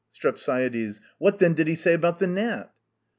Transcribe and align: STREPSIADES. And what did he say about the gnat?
STREPSIADES. 0.09 0.97
And 0.97 1.03
what 1.19 1.37
did 1.37 1.67
he 1.67 1.75
say 1.75 1.93
about 1.93 2.17
the 2.17 2.25
gnat? 2.25 2.73